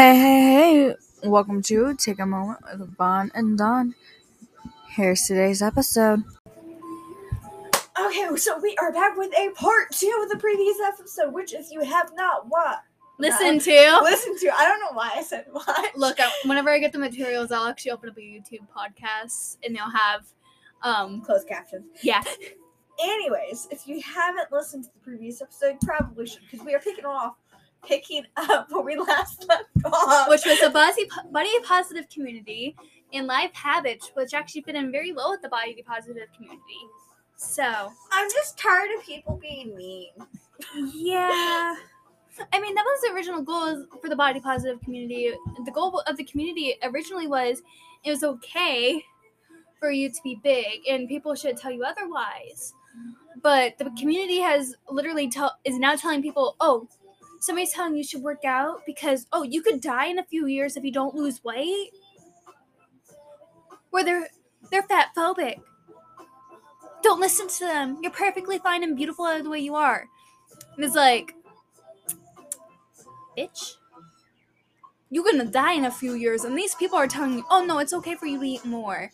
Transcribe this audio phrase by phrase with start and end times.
[0.00, 1.28] Hey, hey, hey!
[1.28, 3.94] Welcome to Take a Moment with Bon and Don.
[4.88, 6.24] Here's today's episode.
[8.00, 11.70] Okay, so we are back with a part two of the previous episode, which if
[11.70, 12.78] you have not what
[13.18, 14.00] Listen to.
[14.02, 15.94] listen to, I don't know why I said what.
[15.94, 19.76] Look, I- whenever I get the materials, I'll actually open up a YouTube podcast and
[19.76, 20.24] they'll have,
[20.82, 21.84] um, closed captions.
[22.02, 22.22] yeah,
[23.02, 26.80] Anyways, if you haven't listened to the previous episode, you probably should because we are
[26.80, 27.34] picking off,
[27.86, 30.28] picking up where we last left off.
[30.28, 32.76] which was a body, body positive community
[33.12, 36.60] and life habits, which actually fit in very well with the body positive community.
[37.36, 37.64] So,
[38.12, 40.10] I'm just tired of people being mean.
[40.74, 41.74] yeah.
[42.52, 45.32] I mean, that was the original goal for the body positive community.
[45.64, 47.62] The goal of the community originally was
[48.04, 49.04] it was okay
[49.78, 52.74] for you to be big and people should tell you otherwise.
[53.42, 56.88] But the community has literally tell is now telling people, "Oh,
[57.40, 60.76] somebody's telling you should work out because oh, you could die in a few years
[60.76, 61.90] if you don't lose weight."
[63.90, 64.28] Where they're
[64.70, 65.60] they're fat phobic.
[67.02, 67.98] Don't listen to them.
[68.02, 70.06] You're perfectly fine and beautiful the way you are.
[70.76, 71.34] And it's like,
[73.36, 73.74] bitch,
[75.10, 77.78] you're gonna die in a few years, and these people are telling you, oh no,
[77.78, 79.10] it's okay for you to eat more.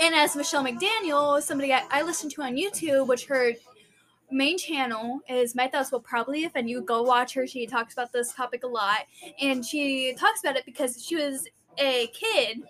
[0.00, 3.52] And as Michelle McDaniel, somebody I, I listen to on YouTube, which her
[4.30, 6.82] main channel is My Thoughts Will Probably Offend You.
[6.82, 7.46] Go watch her.
[7.46, 9.00] She talks about this topic a lot.
[9.40, 11.46] And she talks about it because she was
[11.78, 12.62] a kid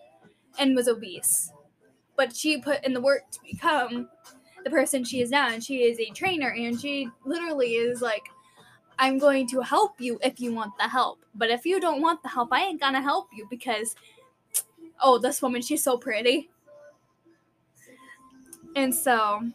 [0.58, 1.52] and was obese.
[2.16, 4.08] But she put in the work to become
[4.64, 5.48] the person she is now.
[5.48, 6.50] And she is a trainer.
[6.50, 8.24] And she literally is like,
[8.98, 11.24] I'm going to help you if you want the help.
[11.34, 13.94] But if you don't want the help, I ain't gonna help you because,
[15.02, 16.50] oh, this woman, she's so pretty.
[18.76, 19.50] And so,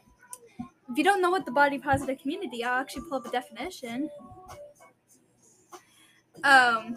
[0.90, 4.10] if you don't know what the body positive community, I'll actually pull up a definition.
[6.44, 6.96] Um,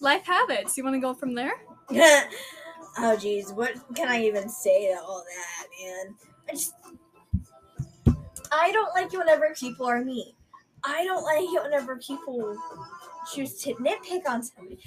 [0.00, 0.76] life habits.
[0.76, 1.52] You want to go from there?
[1.90, 6.14] oh jeez, what can I even say to all that, man?
[6.48, 6.74] I just
[8.50, 10.32] I don't like it whenever people are mean.
[10.84, 12.56] I don't like it whenever people
[13.32, 14.78] choose to nitpick on somebody.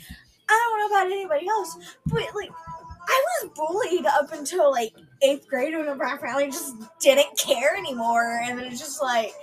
[0.48, 2.52] I don't know about anybody else, but like
[3.08, 8.42] I was bullied up until like eighth grade whenever I finally just didn't care anymore,
[8.44, 9.34] and it's just like,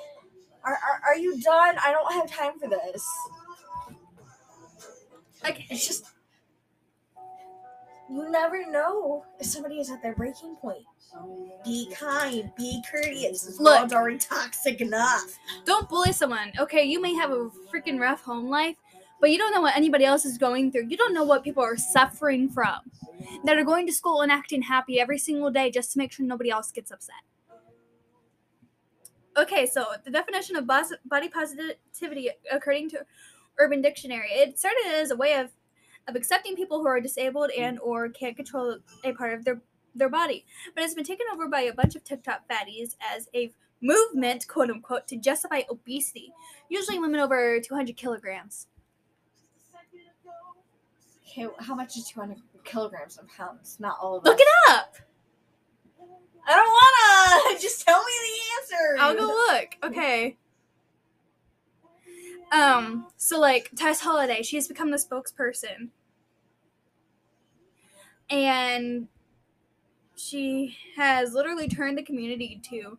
[0.64, 1.76] are, are, are you done?
[1.84, 3.06] I don't have time for this.
[5.44, 5.66] Okay.
[5.70, 6.06] It's just
[8.12, 10.84] you never know if somebody is at their breaking point.
[11.64, 13.42] Be kind, be courteous.
[13.42, 13.78] This Look.
[13.78, 15.38] world's already toxic enough.
[15.64, 16.52] Don't bully someone.
[16.58, 18.76] Okay, you may have a freaking rough home life,
[19.22, 20.88] but you don't know what anybody else is going through.
[20.88, 22.81] You don't know what people are suffering from.
[23.44, 26.27] That are going to school and acting happy every single day just to make sure
[26.27, 27.22] nobody else gets upset.
[29.38, 33.06] Okay, so the definition of body positivity, according to
[33.60, 35.50] Urban Dictionary, it started as a way of
[36.09, 39.62] of accepting people who are disabled and or can't control a part of their
[39.94, 40.44] their body,
[40.75, 44.71] but it's been taken over by a bunch of TikTok fatties as a movement, quote
[44.71, 46.33] unquote, to justify obesity,
[46.69, 48.66] usually women over 200 kilograms.
[51.32, 53.78] Okay, how much is 200 kilograms of pounds?
[53.81, 54.32] Not all of them.
[54.32, 54.97] Look it up.
[56.47, 57.59] I don't wanna!
[57.60, 58.97] Just tell me the answer!
[59.00, 59.76] I'll go look.
[59.82, 60.37] Okay.
[62.53, 65.88] Um, so like Tess Holliday, she has become the spokesperson.
[68.28, 69.09] And
[70.16, 72.98] she has literally turned the community to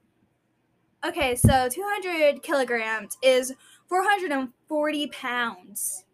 [1.06, 3.54] Okay, so 200 kilograms is
[3.90, 6.06] 440 pounds.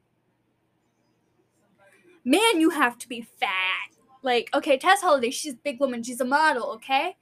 [2.26, 3.90] Man, you have to be fat.
[4.22, 7.16] Like, okay, Tess Holliday, she's a big woman, she's a model, okay?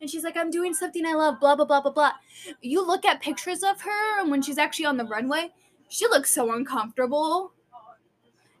[0.00, 2.12] And she's like, I'm doing something I love, blah, blah, blah, blah, blah.
[2.60, 5.50] You look at pictures of her, and when she's actually on the runway,
[5.88, 7.52] she looks so uncomfortable.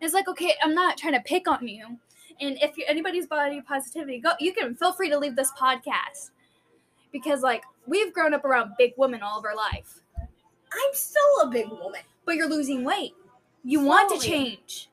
[0.00, 1.98] It's like, okay, I'm not trying to pick on you.
[2.40, 6.30] And if you're anybody's body positivity, go you can feel free to leave this podcast.
[7.12, 10.00] Because like we've grown up around big women all of our life.
[10.18, 12.02] I'm still a big woman.
[12.26, 13.14] But you're losing weight.
[13.64, 14.90] You want to change.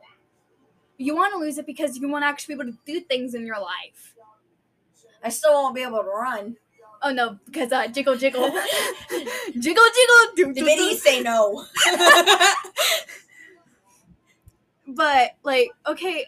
[1.04, 3.34] You want to lose it because you want to actually be able to do things
[3.34, 4.14] in your life.
[5.24, 6.58] I still won't be able to run.
[7.02, 8.50] Oh no, because uh, jiggle jiggle,
[9.60, 9.84] jiggle jiggle.
[10.36, 11.10] Do, biddies do.
[11.10, 11.66] say no.
[14.88, 16.28] But like, okay,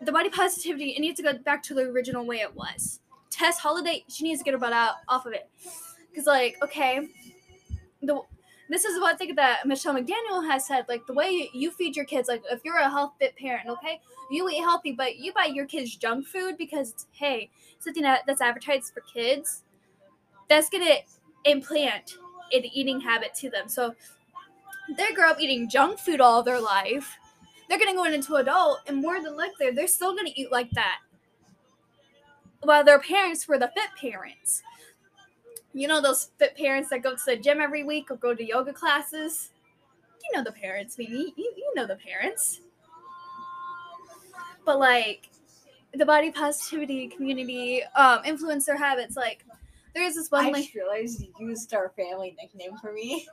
[0.00, 3.00] the body positivity it needs to go back to the original way it was.
[3.30, 5.48] Tess Holliday, she needs to get her butt out off of it,
[6.10, 7.08] because like, okay,
[8.02, 8.20] the
[8.70, 10.86] this is one thing that Michelle McDaniel has said.
[10.88, 14.00] Like the way you feed your kids, like if you're a health fit parent, okay,
[14.30, 17.50] you eat healthy, but you buy your kids junk food because hey
[17.80, 19.64] something that, that's advertised for kids.
[20.48, 20.98] That's gonna
[21.44, 22.14] implant
[22.52, 23.68] an eating habit to them.
[23.68, 23.94] So
[24.96, 27.16] they grow up eating junk food all their life.
[27.68, 30.98] They're gonna go into adult, and more than likely, they're still gonna eat like that.
[32.62, 34.62] While their parents were the fit parents.
[35.72, 38.44] You know those fit parents that go to the gym every week or go to
[38.44, 39.50] yoga classes?
[40.24, 41.32] You know the parents, Mimi.
[41.36, 42.60] You, you know the parents.
[44.64, 45.30] But like
[45.94, 49.44] the body positivity community, um, influencer habits, like
[49.94, 53.26] there's this one I like just realized you used our family nickname for me.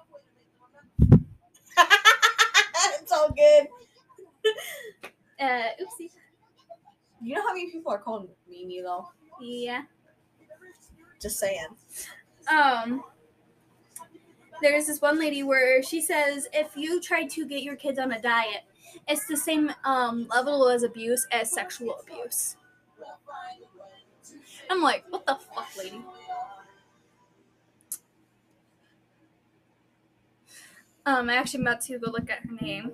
[2.99, 3.67] it's all good.
[5.39, 6.11] uh oopsie.
[7.21, 9.07] You know how many people are calling me, Mimi though?
[9.41, 9.83] Yeah.
[11.19, 11.67] Just saying.
[12.51, 13.03] Um
[14.61, 18.11] there's this one lady where she says if you try to get your kids on
[18.11, 18.63] a diet
[19.07, 22.55] it's the same um, level as abuse as sexual abuse.
[24.69, 26.01] I'm like what the fuck lady?
[31.05, 32.91] Um i actually am about to go look at her name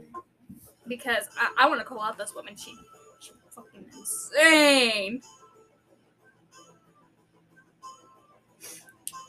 [0.87, 2.55] because i, I want to call out this woman.
[2.55, 2.75] She,
[3.19, 5.21] she's fucking insane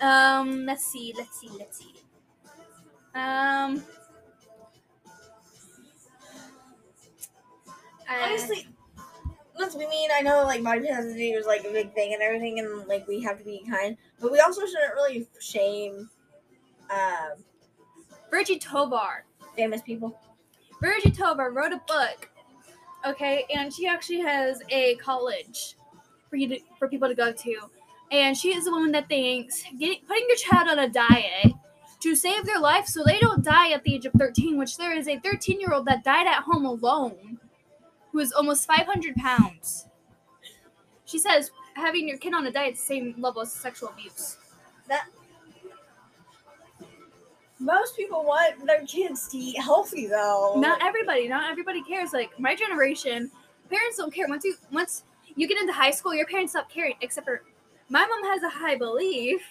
[0.01, 1.95] Um, let's see, let's see, let's see.
[3.15, 3.83] Um,
[8.09, 8.69] Honestly,
[9.59, 10.11] let's be mean.
[10.13, 13.23] I know like body positivity was like a big thing and everything, and like we
[13.23, 16.09] have to be kind, but we also shouldn't really shame
[16.91, 17.43] um,
[18.31, 19.25] Virgie Tovar.
[19.57, 20.19] famous people.
[20.81, 22.29] Virgie Tovar wrote a book,
[23.07, 25.77] okay, and she actually has a college
[26.29, 27.57] for you to, for people to go to,
[28.21, 31.53] and she is the woman that thinks getting putting your child on a diet
[32.01, 34.95] to save their life so they don't die at the age of 13, which there
[34.97, 37.39] is a 13 year old that died at home alone,
[38.13, 39.87] who is almost 500 pounds.
[41.07, 44.37] She says having your kid on a diet is the same level as sexual abuse.
[44.89, 45.07] That
[47.59, 50.55] most people want their kids to eat healthy though.
[50.59, 53.31] not everybody not everybody cares like my generation
[53.71, 55.05] parents don't care once you once
[55.37, 57.43] you get into high school your parents stop caring except for
[57.89, 59.43] my mom has a high belief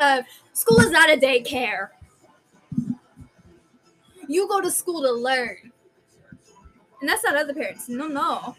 [0.00, 1.88] of school is not a daycare.
[4.28, 5.72] You go to school to learn.
[7.00, 7.88] And that's not other parents.
[7.88, 8.56] No no.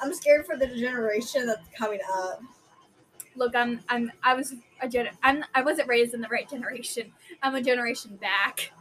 [0.00, 2.40] I'm scared for the generation that's coming up.
[3.36, 7.12] look i'm i'm i was a gen i'm i wasn't raised in the right generation.
[7.42, 8.72] I'm a generation back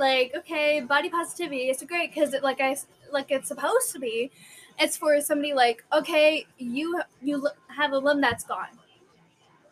[0.00, 2.76] like okay body positivity is great because it like i
[3.12, 4.30] like it's supposed to be
[4.78, 8.76] it's for somebody like okay you you have a limb that's gone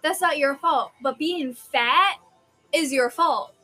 [0.02, 2.18] that's not your fault but being fat
[2.72, 3.54] is your fault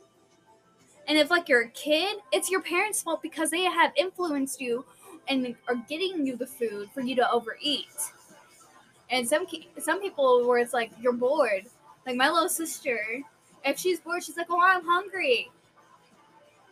[1.07, 4.85] and if like you're a kid it's your parents fault because they have influenced you
[5.29, 7.87] and are getting you the food for you to overeat.
[9.11, 9.47] And some
[9.79, 11.67] some people where it's like you're bored.
[12.07, 12.99] Like my little sister,
[13.65, 15.51] if she's bored, she's like, "Oh, I'm hungry."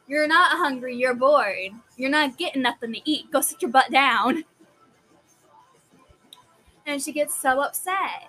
[0.07, 0.97] You're not hungry.
[0.97, 1.71] You're bored.
[1.97, 3.31] You're not getting nothing to eat.
[3.31, 4.45] Go sit your butt down.
[6.85, 8.29] And she gets so upset.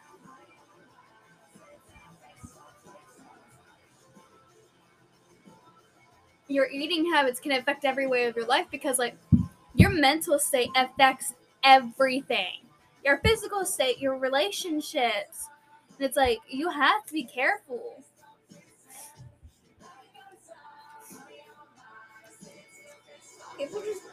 [6.47, 9.17] Your eating habits can affect every way of your life because, like,
[9.73, 11.33] your mental state affects
[11.63, 12.63] everything
[13.03, 15.47] your physical state your relationships
[15.97, 17.92] and it's like you have to be careful
[23.57, 24.03] People just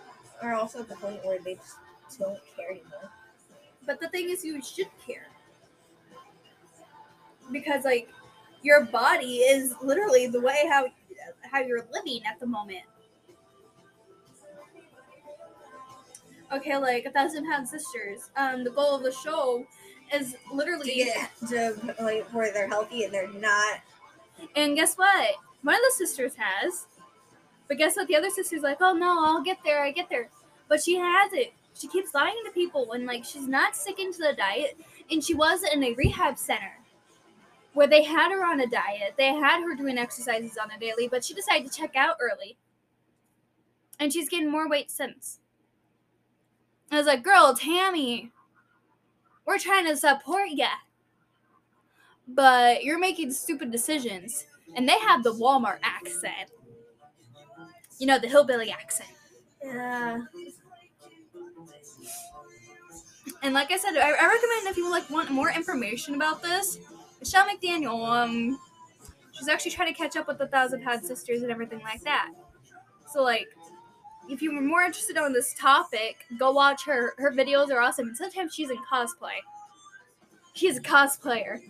[0.42, 1.76] are also at the point where they just
[2.18, 3.10] don't care anymore.
[3.86, 5.26] but the thing is you should care
[7.52, 8.08] because like
[8.62, 10.86] your body is literally the way how
[11.50, 12.82] how you're living at the moment
[16.52, 19.64] okay like a thousand pound sisters um the goal of the show
[20.14, 23.78] is To literally get to like where they're healthy and they're not.
[24.56, 25.34] And guess what?
[25.62, 26.86] One of the sisters has.
[27.70, 28.08] But guess what?
[28.08, 30.28] The other sister's like, oh no, I'll get there, I get there.
[30.66, 31.52] But she has it.
[31.78, 34.76] She keeps lying to people and like she's not sticking to the diet.
[35.08, 36.72] And she was in a rehab center
[37.74, 39.14] where they had her on a diet.
[39.16, 42.56] They had her doing exercises on a daily, but she decided to check out early.
[44.00, 45.38] And she's getting more weight since.
[46.90, 48.32] I was like, girl, Tammy,
[49.46, 50.66] we're trying to support you.
[52.26, 56.50] But you're making stupid decisions and they have the Walmart accent.
[58.00, 59.10] You know, the hillbilly accent.
[59.62, 60.22] Yeah.
[63.42, 66.78] And like I said, I, I recommend if you like want more information about this,
[67.20, 68.58] Michelle McDaniel, um,
[69.32, 72.30] she's actually trying to catch up with the Thousand Pound Sisters and everything like that.
[73.12, 73.48] So like,
[74.28, 77.14] if you were more interested on this topic, go watch her.
[77.18, 78.08] Her videos are awesome.
[78.08, 79.40] And sometimes she's in cosplay.
[80.54, 81.60] She's a cosplayer.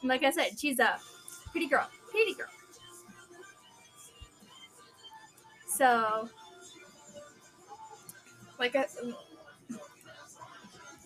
[0.00, 0.98] And like I said, she's a
[1.50, 1.88] pretty girl.
[2.10, 2.48] Pretty girl.
[5.78, 6.28] So,
[8.58, 8.86] like, I,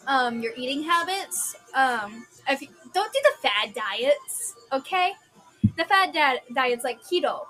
[0.06, 1.54] um, your eating habits.
[1.74, 5.12] Um, if you, don't do the fad diets, okay?
[5.76, 7.44] The fad di- diets like keto.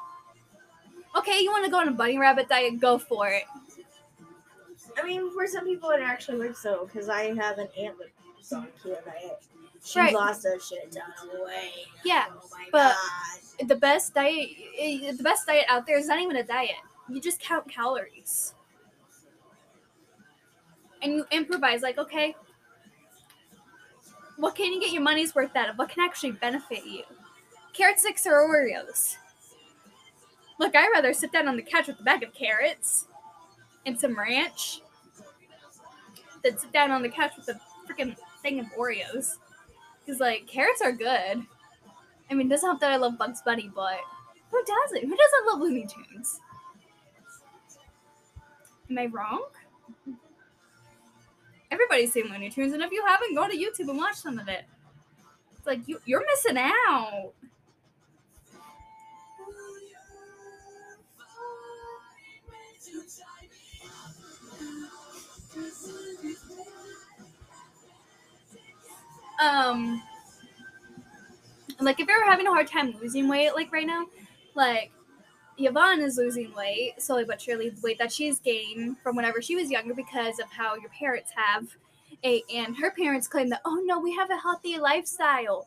[1.16, 2.80] Okay, you want to go on a bunny rabbit diet?
[2.80, 3.44] Go for it.
[5.00, 7.94] I mean, for some people, it actually works though, because I have an aunt
[8.36, 9.40] that's on keto diet.
[9.84, 10.12] She Right.
[10.14, 11.86] lost her shit ton of weight.
[12.04, 13.68] Yeah, Oh but- god.
[13.68, 16.74] The best diet, eh, the best diet out there is not even a diet.
[17.12, 18.54] You just count calories,
[21.02, 21.82] and you improvise.
[21.82, 22.34] Like, okay,
[24.36, 25.76] what can you get your money's worth out of?
[25.76, 27.02] What can actually benefit you?
[27.74, 29.16] Carrot sticks or Oreos?
[30.58, 33.06] Look, I'd rather sit down on the couch with a bag of carrots
[33.84, 34.80] and some ranch
[36.42, 39.36] than sit down on the couch with a freaking thing of Oreos.
[40.04, 41.42] Because, like, carrots are good.
[42.30, 43.98] I mean, it doesn't help that I love Bugs Bunny, but
[44.50, 45.08] who doesn't?
[45.08, 46.40] Who doesn't love Looney Tunes?
[48.92, 49.44] Am I wrong?
[51.70, 54.48] Everybody's seen Looney Tunes, and if you haven't, go to YouTube and watch some of
[54.48, 54.64] it.
[55.56, 57.32] It's like you, you're missing out.
[69.42, 70.02] Um,
[71.80, 74.04] like if you're having a hard time losing weight, like right now,
[74.54, 74.92] like
[75.64, 79.54] Yvonne is losing weight slowly but surely, the weight that she's gained from whenever she
[79.54, 81.68] was younger because of how your parents have
[82.24, 85.66] a, and her parents claim that oh no, we have a healthy lifestyle,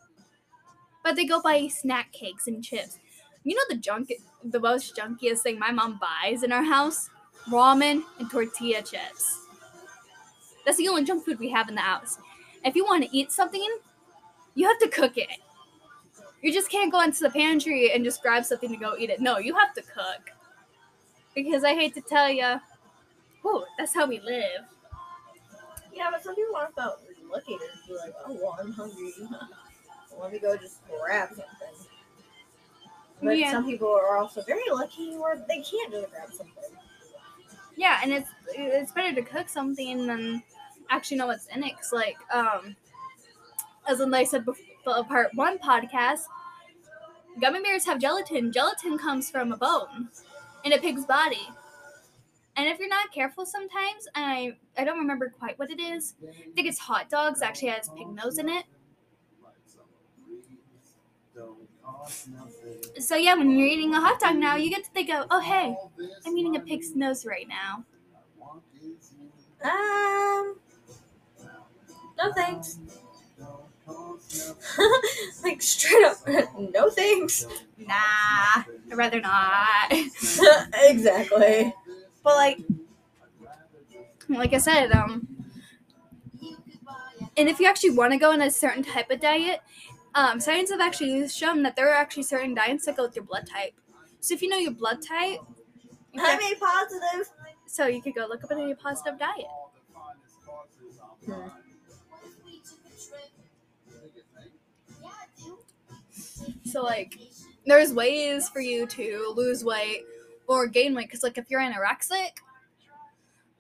[1.03, 2.99] but they go buy snack cakes and chips.
[3.43, 4.11] You know the junk,
[4.43, 7.09] the most junkiest thing my mom buys in our house:
[7.49, 9.45] ramen and tortilla chips.
[10.65, 12.17] That's the only junk food we have in the house.
[12.63, 13.63] If you want to eat something,
[14.55, 15.39] you have to cook it.
[16.45, 19.19] You just can't go into the pantry and just grab something to go eat it.
[19.19, 20.29] No, you have to cook.
[21.33, 22.61] Because I hate to tell you,
[23.41, 24.61] whoa, that's how we live.
[25.91, 29.11] Yeah, but some people aren't about looking and be like, oh, well, I'm hungry.
[30.21, 31.87] Let me go just grab something.
[33.23, 33.49] But Yeah.
[33.49, 36.77] some people are also very lucky where they can't just grab something.
[37.75, 40.43] Yeah, and it's it's better to cook something than
[40.91, 41.75] actually know what's in it.
[41.75, 42.75] 'Cause, like, um,
[43.87, 46.21] as I said before, part one podcast,
[47.41, 48.51] gummy bears have gelatin.
[48.51, 50.09] Gelatin comes from a bone
[50.63, 51.47] in a pig's body.
[52.57, 56.15] And if you're not careful sometimes, I I don't remember quite what it is.
[56.23, 58.65] I think it's hot dogs actually has pig nose in it.
[62.99, 65.39] So yeah, when you're eating a hot dog now, you get to think of, oh
[65.39, 65.75] hey,
[66.25, 67.83] I'm eating a pig's nose right now.
[69.63, 70.59] Um,
[72.17, 72.79] no thanks.
[75.43, 76.17] like straight up,
[76.73, 77.45] no thanks.
[77.77, 79.91] Nah, I'd rather not.
[80.83, 81.73] exactly.
[82.23, 82.59] But like,
[84.29, 85.27] like I said, um,
[87.37, 89.61] and if you actually want to go on a certain type of diet,
[90.15, 93.25] um, science have actually shown that there are actually certain diets that go with your
[93.25, 93.73] blood type.
[94.21, 95.39] So if you know your blood type,
[96.13, 97.29] you I'm a positive.
[97.67, 99.45] so you could go look up an a positive diet.
[106.63, 107.19] So like,
[107.65, 110.03] there's ways for you to lose weight
[110.47, 111.09] or gain weight.
[111.09, 112.31] Cause like if you're anorexic,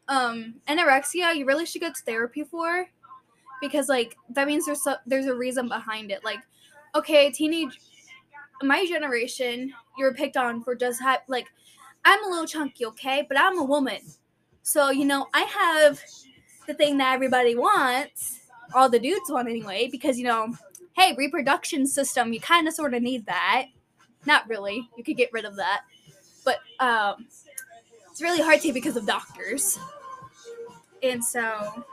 [0.07, 2.87] um, anorexia, you really should go to therapy for,
[3.61, 6.23] because like that means there's so, there's a reason behind it.
[6.23, 6.39] Like,
[6.93, 7.79] okay, teenage,
[8.61, 11.47] my generation, you're picked on for just have like,
[12.03, 13.99] I'm a little chunky, okay, but I'm a woman,
[14.61, 15.99] so you know I have
[16.67, 18.41] the thing that everybody wants,
[18.75, 20.53] all the dudes want anyway, because you know
[20.95, 23.67] hey, reproduction system, you kind of sort of need that.
[24.25, 24.89] Not really.
[24.97, 25.81] You could get rid of that.
[26.43, 27.27] But um,
[28.11, 29.77] it's really hard to because of doctors.
[31.03, 31.85] And so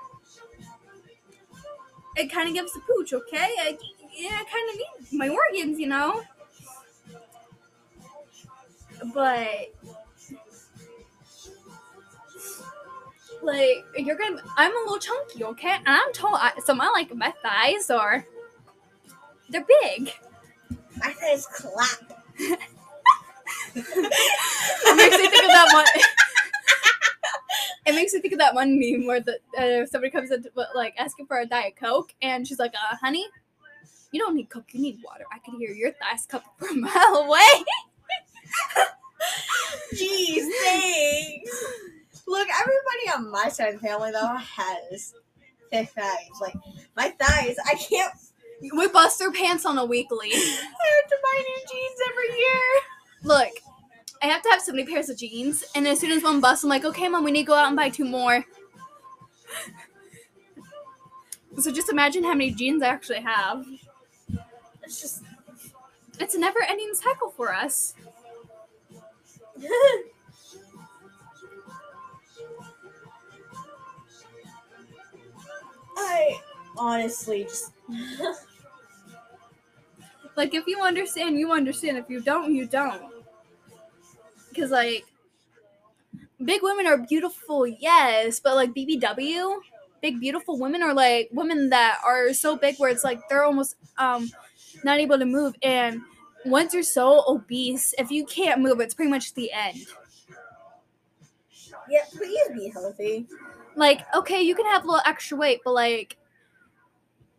[2.16, 3.36] it kind of gives the pooch, okay?
[3.38, 3.76] I,
[4.14, 4.76] yeah, I kind of
[5.10, 6.22] need my organs, you know?
[9.12, 9.74] But
[13.42, 17.32] like you're gonna i'm a little chunky okay and i'm tall so my like my
[17.42, 18.24] thighs are
[19.52, 20.12] they're big
[20.98, 22.18] My face clap.
[23.74, 25.86] it makes me think of that one
[27.84, 30.50] it makes me think of that one meme where the uh, somebody comes in to,
[30.74, 33.24] like asking for a diet coke and she's like uh honey
[34.12, 36.80] you don't need coke you need water i could hear your thighs coming from a
[36.80, 37.64] mile away
[39.94, 41.64] Jeez, thanks.
[42.26, 45.14] Look, everybody on my side of the family though has
[45.70, 46.30] thick thighs.
[46.40, 46.54] Like
[46.96, 48.12] my thighs, I can't.
[48.70, 50.30] We bust our pants on a weekly.
[50.32, 52.60] I have to buy new jeans every year.
[53.24, 53.50] Look,
[54.22, 56.62] I have to have so many pairs of jeans, and as soon as one busts,
[56.62, 58.44] I'm like, okay, mom, we need to go out and buy two more.
[61.58, 63.66] So just imagine how many jeans I actually have.
[64.82, 65.22] It's just.
[66.20, 67.94] It's a never-ending cycle for us.
[75.96, 76.40] I
[76.76, 77.72] honestly just.
[80.36, 81.98] Like, if you understand, you understand.
[81.98, 83.02] If you don't, you don't.
[84.48, 85.04] Because, like,
[86.44, 89.60] big women are beautiful, yes, but, like, BBW,
[90.00, 93.76] big, beautiful women are, like, women that are so big where it's like they're almost
[93.98, 94.30] um
[94.84, 95.54] not able to move.
[95.62, 96.00] And
[96.44, 99.78] once you're so obese, if you can't move, it's pretty much the end.
[101.88, 103.26] yeah, please be healthy.
[103.76, 106.16] Like, okay, you can have a little extra weight, but, like,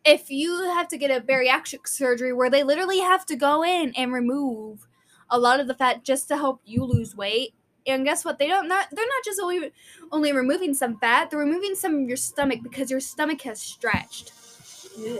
[0.04, 3.92] if you have to get a bariatric surgery where they literally have to go in
[3.96, 4.86] and remove
[5.30, 7.54] a lot of the fat just to help you lose weight,
[7.86, 8.38] and guess what?
[8.38, 9.72] They don't not they're not just only
[10.12, 14.32] only removing some fat; they're removing some of your stomach because your stomach has stretched.
[14.98, 15.18] Ugh.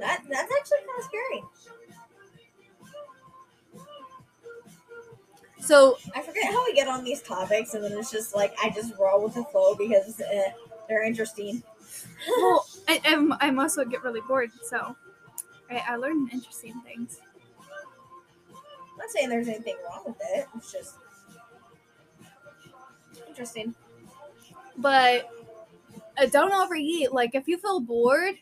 [0.00, 1.42] That that's actually kind of scary.
[5.60, 8.70] So I forget how we get on these topics, and then it's just like I
[8.70, 10.50] just roll with the flow because uh,
[10.88, 11.62] they're interesting.
[12.28, 14.50] Well, I, I'm I'm also get really bored.
[14.62, 14.96] So
[15.70, 17.20] I, I learn interesting things.
[18.50, 20.46] I'm not saying there's anything wrong with it.
[20.56, 20.96] It's just
[23.28, 23.74] interesting.
[24.76, 25.30] but
[26.16, 27.12] uh, don't overeat.
[27.12, 28.34] Like if you feel bored,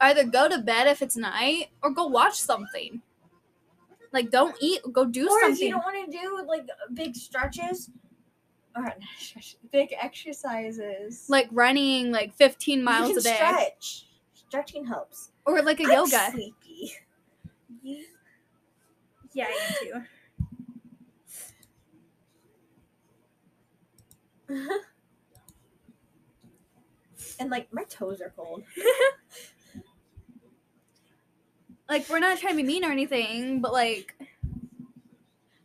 [0.00, 3.00] either go to bed if it's night or go watch something.
[4.12, 5.66] Like don't eat, go do or if something.
[5.66, 7.90] you don't want to do like big stretches
[8.76, 8.92] or
[9.72, 14.06] big exercises, like running like 15 you miles can a day stretch.
[14.34, 15.30] Stretching helps.
[15.46, 16.30] or like a I'm yoga.
[16.32, 16.92] sleepy.
[19.32, 19.58] Yeah, I
[19.96, 20.04] am
[24.48, 24.72] too.
[27.40, 28.62] and like my toes are cold.
[31.86, 34.14] Like we're not trying to be mean or anything, but like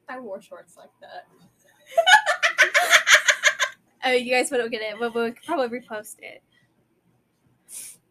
[0.10, 1.28] I wore shorts like that.
[4.10, 6.44] Oh, you guys wouldn't get it, but we could probably repost it.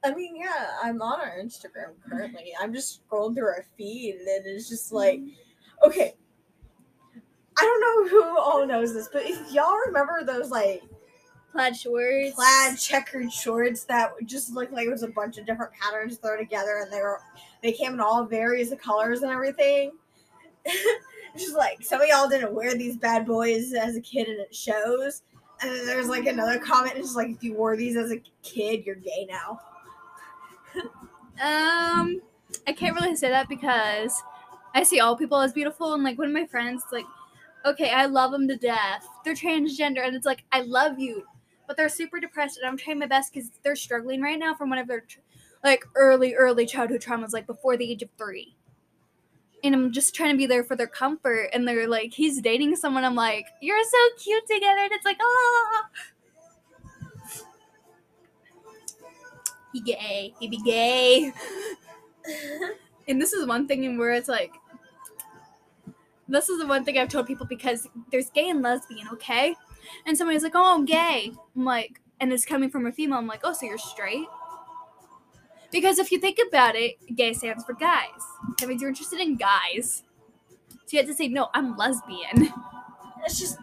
[0.04, 2.52] I mean, yeah, I'm on our Instagram currently.
[2.61, 5.20] I'm just scrolling through our feed, and it's just like,
[5.84, 6.14] okay.
[7.61, 10.82] I don't know who all knows this, but if y'all remember those like
[11.52, 12.34] Plaid shorts.
[12.34, 16.38] plaid checkered shorts that just looked like it was a bunch of different patterns thrown
[16.38, 17.20] together, and they were
[17.62, 19.92] they came in all various colors and everything.
[21.37, 24.54] just like some of y'all didn't wear these bad boys as a kid, and it
[24.54, 25.22] shows.
[25.61, 28.85] And then there's like another comment, it's like if you wore these as a kid,
[28.87, 29.61] you're gay now.
[31.40, 32.21] Um,
[32.66, 34.21] I can't really say that because
[34.75, 37.05] I see all people as beautiful, and like one of my friends, like,
[37.64, 39.07] okay, I love them to death.
[39.25, 41.25] They're transgender, and it's like I love you,
[41.68, 44.68] but they're super depressed, and I'm trying my best because they're struggling right now from
[44.68, 45.05] one of their
[45.62, 48.57] like early, early childhood traumas, like before the age of three.
[49.64, 52.77] And I'm just trying to be there for their comfort, and they're like, he's dating
[52.77, 53.05] someone.
[53.05, 55.83] I'm like, you're so cute together, and it's like, oh.
[59.73, 60.35] He gay.
[60.38, 61.33] He be gay.
[63.09, 64.53] And this is one thing in where it's like,
[66.29, 69.57] this is the one thing I've told people because there's gay and lesbian, okay?
[70.07, 71.33] And somebody's like, oh, I'm gay.
[71.57, 73.18] I'm like, and it's coming from a female.
[73.18, 74.27] I'm like, oh, so you're straight?
[75.70, 78.22] Because if you think about it, gay stands for guys.
[78.59, 80.02] That means you're interested in guys.
[80.87, 82.52] So you have to say, no, I'm lesbian.
[83.26, 83.59] It's just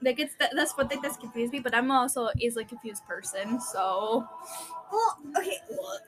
[0.00, 3.04] Like it's that, that's one thing that's confused me, but I'm also an easily confused
[3.06, 4.24] person, so
[4.92, 5.58] well, okay.
[5.70, 5.98] Well,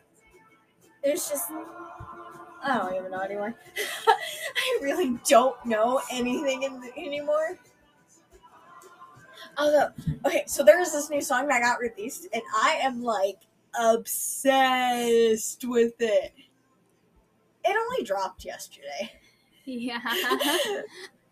[1.03, 1.51] it's just
[2.63, 3.55] I don't even know anymore.
[4.09, 7.59] I really don't know anything in the, anymore.
[10.27, 13.39] Okay, so there's this new song that got released, and I am like
[13.79, 16.33] obsessed with it.
[17.65, 19.13] It only dropped yesterday.
[19.65, 20.01] yeah.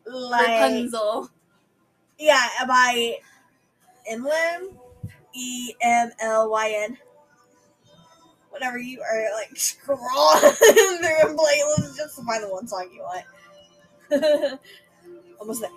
[0.07, 1.31] like, Rapunzel.
[2.19, 3.17] yeah, by
[4.09, 4.77] Emlyn,
[5.35, 6.99] E M L Y N.
[8.51, 13.03] Whenever you are like scrolling through a playlist just to find the one song you
[13.03, 13.25] want.
[15.41, 15.71] Almost there.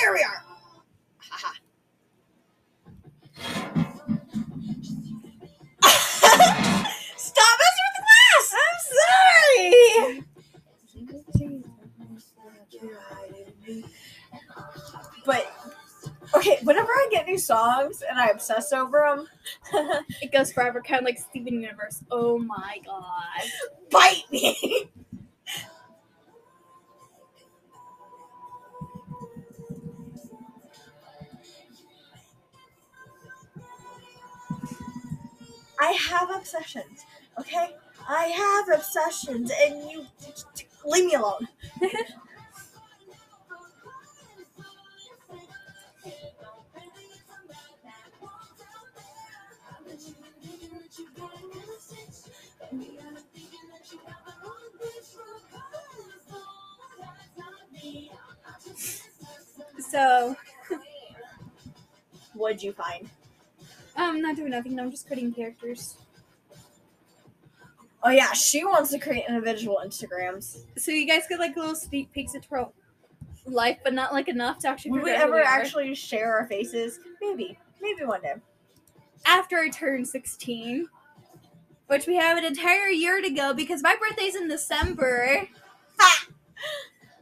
[0.00, 0.42] There we are.
[1.18, 1.54] Haha.
[8.92, 10.22] Sorry!
[15.24, 15.52] But
[16.34, 19.26] okay, whenever I get new songs and I obsess over them,
[20.22, 22.02] It goes forever, kind of like Steven Universe.
[22.10, 23.50] Oh my god.
[23.90, 24.90] bite me.
[35.78, 37.04] I have obsessions,
[37.38, 37.74] okay?
[38.08, 40.06] I have obsessions, and you
[40.84, 41.48] leave me alone.
[59.90, 60.36] So,
[62.34, 63.10] What'd you find?
[63.96, 64.78] I'm not doing nothing.
[64.78, 65.96] I'm just creating characters.
[68.06, 70.58] Oh yeah, she wants to create individual Instagrams.
[70.78, 72.70] So you guys get like little sneak peeks into our
[73.46, 74.92] life, but not like enough to actually.
[74.92, 77.00] Would we figure out who ever actually share our faces?
[77.20, 78.34] Maybe, maybe one day.
[79.26, 80.86] after I turn 16,
[81.88, 85.48] which we have an entire year to go because my birthday's in December.
[85.98, 86.26] Ha!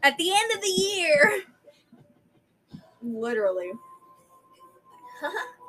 [0.03, 1.45] At the end of the year.
[3.01, 3.71] Literally.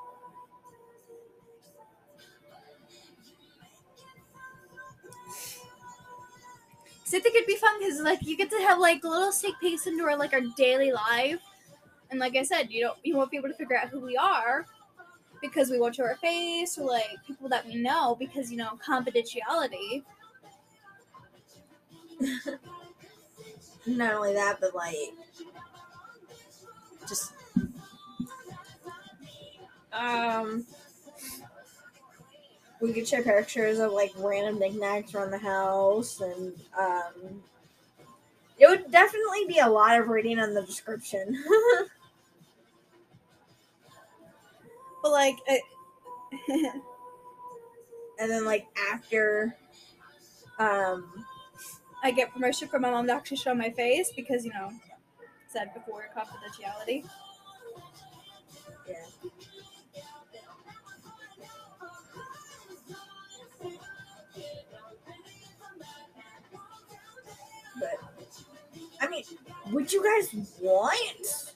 [7.16, 9.32] So I think it'd be fun because like you get to have like a little
[9.32, 11.40] sneak peeks into our like our daily life,
[12.12, 14.18] and like I said, you don't you won't be able to figure out who we
[14.18, 14.66] are
[15.40, 18.78] because we won't show our face or like people that we know because you know
[18.86, 20.04] confidentiality.
[23.88, 25.14] Not only that, but like,
[27.08, 27.32] just
[29.94, 30.66] um,
[32.86, 37.42] we could share pictures of like random knickknacks around the house, and um,
[38.60, 41.44] it would definitely be a lot of reading on the description.
[45.06, 45.36] But like,
[46.50, 49.56] and then like after,
[50.58, 51.24] um,
[52.02, 54.72] I get permission from my mom to actually show my face because you know
[55.48, 57.06] said before confidentiality.
[58.90, 59.30] yeah.
[69.02, 69.24] I mean,
[69.72, 71.54] would you guys want?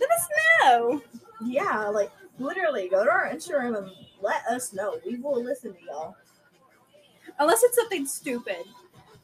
[0.00, 0.28] Let us
[0.62, 1.02] know.
[1.44, 4.98] Yeah, like literally go to our Instagram and let us know.
[5.06, 6.16] We will listen to y'all.
[7.38, 8.64] Unless it's something stupid.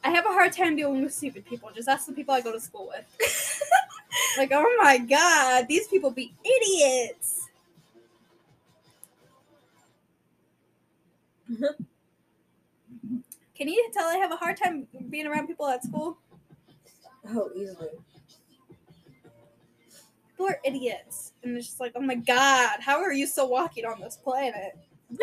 [0.03, 1.69] I have a hard time dealing with stupid people.
[1.75, 3.61] Just ask the people I go to school with.
[4.37, 7.49] like, oh my god, these people be idiots.
[11.51, 11.83] Mm-hmm.
[13.55, 16.17] Can you tell I have a hard time being around people at school?
[17.29, 17.89] Oh, easily.
[20.31, 21.33] People are idiots.
[21.43, 24.77] And it's just like, oh my god, how are you still walking on this planet?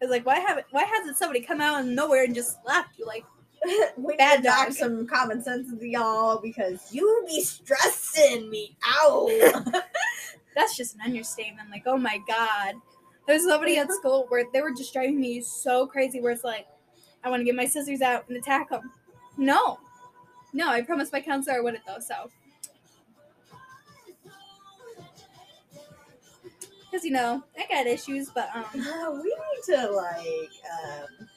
[0.00, 3.06] It's like, why haven't why hasn't somebody come out of nowhere and just slapped you?
[3.06, 3.24] Like,
[3.96, 4.72] we Bad dog.
[4.72, 9.30] some common sense into y'all because you be stressing me out.
[10.54, 11.70] that's just an understatement.
[11.70, 12.74] Like, oh my god.
[13.26, 16.66] There's somebody at school where they were just driving me so crazy where it's like,
[17.24, 18.92] I want to get my scissors out and attack them.
[19.36, 19.78] No.
[20.52, 22.30] No, I promised my counselor I wouldn't though, so.
[26.90, 28.64] Because, you know, I got issues, but um,
[29.22, 31.28] we need to like um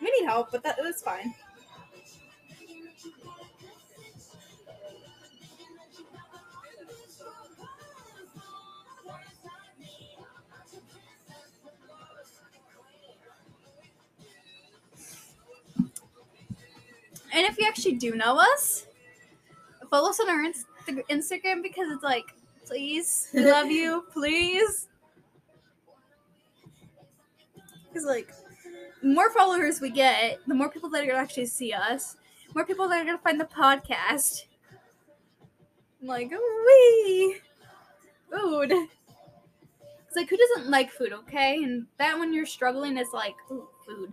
[0.00, 1.34] we need help, but that, that's fine.
[17.32, 18.86] And if you actually do know us,
[19.90, 20.66] follow us on our Inst-
[21.10, 22.34] Instagram because it's like,
[22.66, 24.88] please, we love you, please.
[27.88, 28.30] Because like,
[29.02, 32.16] more followers we get, the more people that are gonna actually see us,
[32.54, 34.44] more people that are gonna find the podcast.
[36.00, 37.36] I'm like, wee,
[38.30, 38.72] food.
[38.72, 41.62] It's like, who doesn't like food, okay?
[41.62, 44.12] And that when you're struggling is like, ooh, food.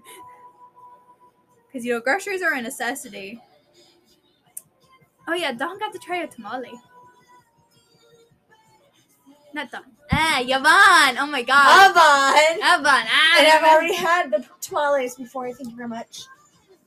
[1.78, 3.40] Because, you know, groceries are a necessity.
[5.28, 6.72] Oh, yeah, Don got to try a tamale.
[9.54, 9.84] Not Don.
[10.12, 11.20] Ah, Yvonne!
[11.20, 11.92] Oh my god.
[11.92, 12.80] Avon.
[12.80, 13.06] Yvonne!
[13.08, 15.54] Ah, And I've already had the tamales before.
[15.54, 16.24] Thank you very much.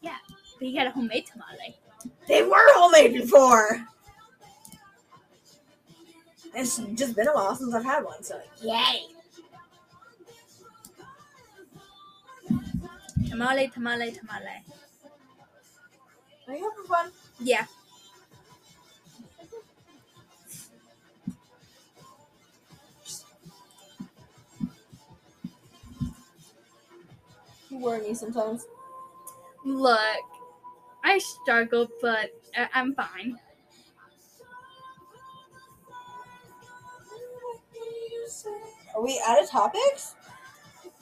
[0.01, 0.17] Yeah,
[0.59, 1.77] but you got a homemade tamale.
[2.27, 3.87] They were homemade before.
[6.53, 9.03] It's just been a while since I've had one, so yay.
[13.29, 14.65] Tamale, tamale, tamale.
[16.51, 17.13] Are you having fun?
[17.39, 17.67] Yeah.
[27.71, 28.67] You worry me sometimes.
[29.65, 29.99] Look,
[31.05, 33.39] I struggle, but I- I'm fine.
[38.97, 40.17] Are we out of topics?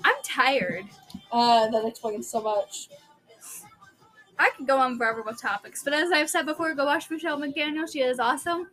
[0.04, 0.86] I'm tired.
[1.32, 2.88] Uh, that explains so much.
[4.38, 7.38] I could go on forever with topics, but as I've said before, go watch Michelle
[7.38, 7.90] McDaniel.
[7.90, 8.68] She is awesome.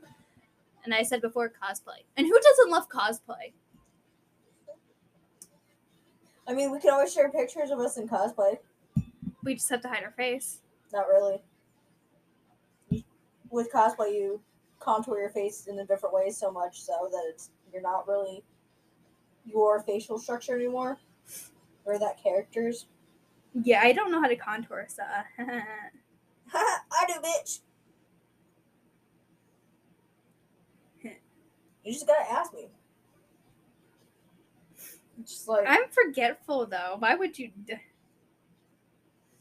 [0.84, 2.04] And I said before, cosplay.
[2.15, 3.54] And who doesn't love cosplay?
[6.47, 8.60] I mean, we can always share pictures of us in cosplay.
[9.43, 10.60] We just have to hide our face.
[10.93, 11.41] Not really.
[13.49, 14.41] With cosplay, you
[14.80, 18.43] contour your face in a different way so much so that it's you're not really
[19.45, 20.97] your facial structure anymore,
[21.86, 22.86] or that character's.
[23.63, 25.04] Yeah, I don't know how to contour, so.
[26.54, 27.60] I do, bitch.
[31.84, 32.68] You just gotta ask me.
[35.24, 36.96] Just like I'm forgetful though.
[37.00, 37.52] Why would you?
[37.65, 37.76] D-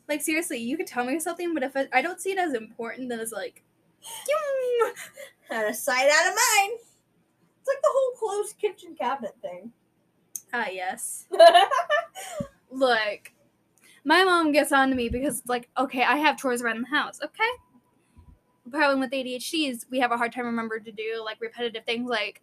[0.09, 2.53] like seriously, you could tell me something, but if I, I don't see it as
[2.53, 3.63] important, then it's like,
[5.51, 6.79] out of sight, out of mind.
[7.61, 9.73] It's like the whole closed kitchen cabinet thing.
[10.53, 11.25] ah yes.
[12.71, 13.33] Look,
[14.05, 16.89] my mom gets on to me because it's like, okay, I have chores around the
[16.89, 17.21] house.
[17.25, 17.45] Okay.
[18.71, 22.09] Problem with ADHD is we have a hard time remembering to do like repetitive things.
[22.09, 22.43] Like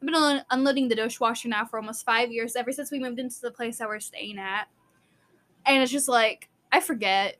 [0.00, 3.18] I've been un- unloading the dishwasher now for almost five years, ever since we moved
[3.18, 4.68] into the place that we're staying at,
[5.66, 7.36] and it's just like I forget.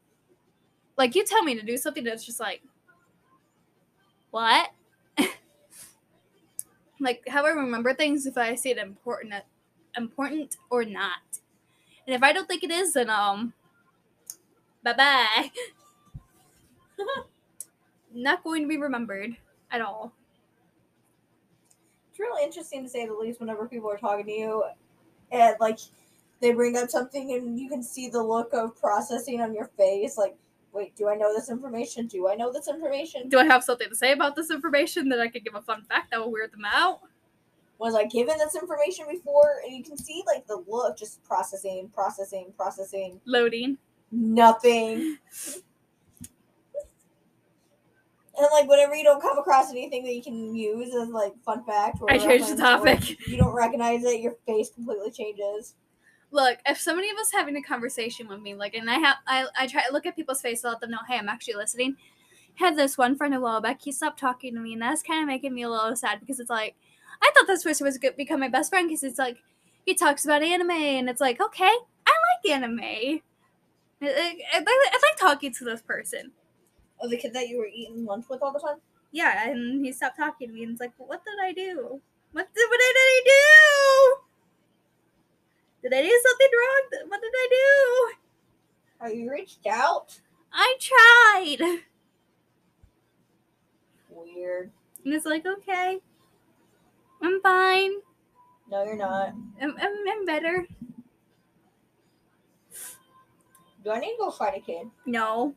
[0.97, 2.63] Like you tell me to do something, that's just like,
[4.31, 4.71] what?
[7.01, 9.33] like how I remember things if I see it important,
[9.97, 11.19] important or not.
[12.07, 13.53] And if I don't think it is, then um,
[14.93, 15.51] bye
[16.99, 17.05] bye.
[18.15, 19.37] Not going to be remembered
[19.71, 20.13] at all.
[22.11, 24.65] It's really interesting to say the least whenever people are talking to you
[25.31, 25.79] and like
[26.41, 30.17] they bring up something and you can see the look of processing on your face
[30.17, 30.35] like
[30.73, 33.89] wait do i know this information do i know this information Do I have something
[33.89, 36.53] to say about this information that I could give a fun fact that will weird
[36.53, 37.01] them out?
[37.79, 41.89] was i given this information before and you can see like the look just processing
[41.95, 43.79] processing processing Loading.
[44.11, 45.19] Nothing
[48.39, 51.65] and like whenever you don't come across anything that you can use as like fun
[51.65, 53.27] fact or I changed the topic.
[53.29, 55.75] you don't recognize it your face completely changes
[56.31, 59.67] Look, if somebody was having a conversation with me, like, and I have, I, I
[59.67, 61.97] try to look at people's face to let them know, hey, I'm actually listening.
[62.57, 65.23] Had this one friend a while back, he stopped talking to me, and that's kind
[65.23, 66.75] of making me a little sad because it's like,
[67.23, 69.39] I thought this person was going to become my best friend because it's like,
[69.87, 72.13] he talks about anime, and it's like, okay, I
[72.45, 73.21] like anime.
[74.03, 76.33] I, I, I, I like talking to this person.
[77.01, 78.79] oh the kid that you were eating lunch with all the time
[79.13, 82.01] Yeah, and he stopped talking to me, and it's like, what did I do?
[82.33, 84.17] What did, what did I do?
[85.83, 87.09] Did I do something wrong?
[87.09, 88.15] What did I do?
[89.01, 90.21] Have you reached out?
[90.53, 91.81] I tried.
[94.11, 94.71] Weird.
[95.05, 95.99] And it's like, okay,
[97.23, 97.93] I'm fine.
[98.71, 99.29] No, you're not.
[99.61, 100.67] I'm, I'm, I'm better.
[103.89, 104.87] Do I need to go fight a kid?
[105.07, 105.55] No.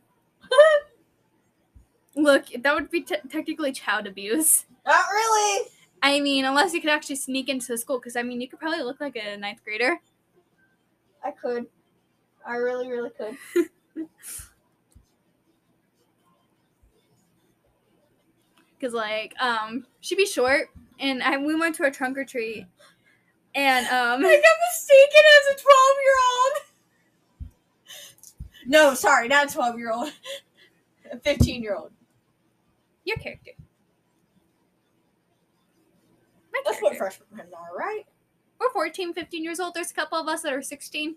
[2.16, 4.64] Look, that would be t- technically child abuse.
[4.86, 5.68] Not really.
[6.02, 8.58] I mean, unless you could actually sneak into the school, because I mean, you could
[8.58, 10.00] probably look like a ninth grader.
[11.22, 11.66] I could.
[12.46, 13.36] I really, really could.
[18.78, 22.66] Because, like, um, she'd be short, and I, we went to a trunk or treat,
[23.54, 25.66] and, um, I got mistaken as a 12
[26.02, 26.61] year old.
[28.66, 30.12] No, sorry, not a 12 year old.
[31.12, 31.90] A 15 year old.
[33.04, 33.50] your character.
[36.52, 38.04] My That's what freshmen are, right?
[38.58, 39.74] We're 14, 15 years old.
[39.74, 41.16] There's a couple of us that are 16.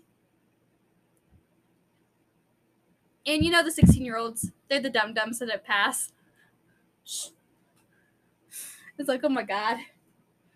[3.26, 6.12] And you know the 16 year olds, they're the dum dums that pass.
[8.98, 9.78] It's like, oh my god.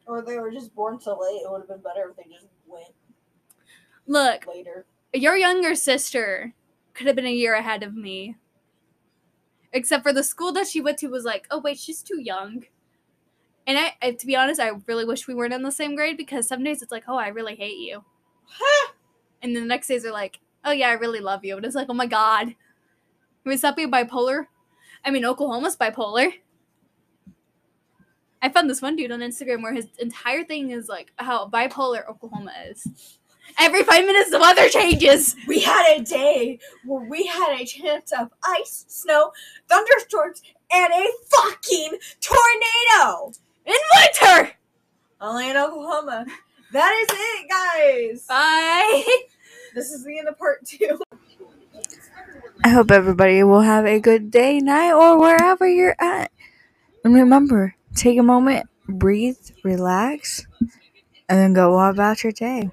[0.07, 1.43] Or they were just born so late.
[1.45, 2.93] It would have been better if they just went
[4.07, 4.85] Look, later.
[5.15, 6.53] your younger sister
[6.95, 8.37] could have been a year ahead of me.
[9.73, 12.65] Except for the school that she went to was like, oh wait, she's too young.
[13.67, 16.17] And I, I to be honest, I really wish we weren't in the same grade
[16.17, 18.05] because some days it's like, oh, I really hate you.
[19.43, 21.57] And then the next days are like, oh yeah, I really love you.
[21.57, 22.55] And it's like, oh my god.
[23.45, 24.47] Was that being bipolar?
[25.05, 26.33] I mean, Oklahoma's bipolar.
[28.43, 32.09] I found this one dude on Instagram where his entire thing is like how bipolar
[32.09, 32.87] Oklahoma is.
[33.59, 35.37] Every five minutes, the weather changes.
[35.47, 39.33] We had a day where we had a chance of ice, snow,
[39.69, 43.33] thunderstorms, and a fucking tornado.
[43.67, 44.53] In winter.
[45.21, 46.27] Only in Oklahoma.
[46.73, 48.27] That is it, guys.
[48.27, 49.05] Bye.
[49.75, 51.01] This is the end of part two.
[52.65, 56.31] I hope everybody will have a good day, night, or wherever you're at.
[57.05, 60.47] And remember, take a moment, breathe, relax,
[61.31, 62.71] and then go on about your day.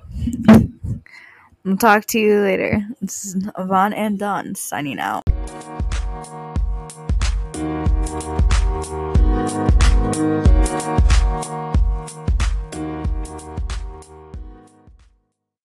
[1.65, 2.87] I'll talk to you later.
[3.01, 5.26] This is Yvonne and Don signing out.